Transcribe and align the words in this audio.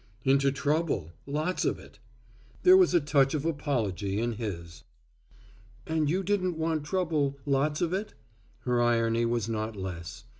"Into 0.23 0.51
trouble, 0.51 1.11
lots 1.27 1.63
of 1.63 1.77
it." 1.77 1.99
There 2.63 2.75
was 2.75 2.95
a 2.95 2.99
touch 2.99 3.35
of 3.35 3.45
apology 3.45 4.19
in 4.19 4.31
his. 4.31 4.83
"And 5.85 6.09
you 6.09 6.23
didn't 6.23 6.57
want 6.57 6.83
trouble, 6.85 7.37
lots 7.45 7.81
of 7.81 7.93
it?" 7.93 8.15
Her 8.61 8.81
irony 8.81 9.25
was 9.25 9.47
not 9.47 9.75
less. 9.75 10.23